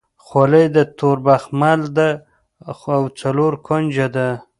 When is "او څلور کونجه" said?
2.93-4.07